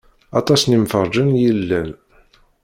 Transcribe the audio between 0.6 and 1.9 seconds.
n yemferrǧen i yellan.